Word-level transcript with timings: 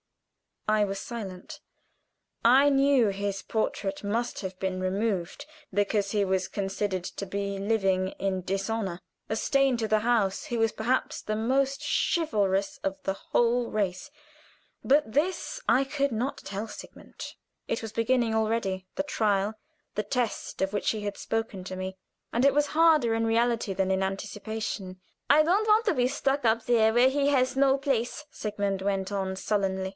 I 0.67 0.83
was 0.85 0.99
silent. 0.99 1.59
I 2.45 2.69
knew 2.69 3.09
his 3.09 3.41
portrait 3.43 4.03
must 4.03 4.39
have 4.39 4.57
been 4.57 4.79
removed 4.79 5.45
because 5.73 6.11
he 6.11 6.23
was 6.23 6.47
considered 6.47 7.03
to 7.03 7.25
be 7.25 7.59
living 7.59 8.09
in 8.17 8.41
dishonor 8.41 9.01
a 9.29 9.35
stain 9.35 9.77
to 9.77 9.87
the 9.87 9.99
house, 9.99 10.45
who 10.45 10.57
was 10.57 10.71
perhaps 10.71 11.21
the 11.21 11.35
most 11.35 11.83
chivalrous 12.15 12.77
of 12.83 12.97
the 13.03 13.13
whole 13.13 13.69
race; 13.69 14.09
but 14.83 15.11
this 15.11 15.59
I 15.67 15.83
could 15.83 16.11
not 16.11 16.37
tell 16.37 16.67
Sigmund. 16.67 17.21
It 17.67 17.81
was 17.83 17.91
beginning 17.91 18.33
already, 18.33 18.87
the 18.95 19.03
trial, 19.03 19.55
the 19.95 20.03
"test" 20.03 20.61
of 20.63 20.73
which 20.73 20.91
he 20.91 21.01
had 21.01 21.17
spoken 21.17 21.63
to 21.65 21.75
me, 21.75 21.95
and 22.33 22.43
it 22.45 22.53
was 22.55 22.67
harder 22.67 23.13
in 23.13 23.25
reality 23.27 23.73
than 23.73 23.91
in 23.91 24.01
anticipation. 24.01 24.99
"I 25.29 25.43
don't 25.43 25.67
want 25.67 25.85
to 25.85 25.93
be 25.93 26.07
stuck 26.07 26.43
up 26.45 26.65
there 26.65 26.91
where 26.93 27.09
he 27.09 27.27
has 27.27 27.55
no 27.57 27.77
place," 27.77 28.25
Sigmund 28.31 28.81
went 28.81 29.11
on, 29.11 29.35
sullenly. 29.35 29.89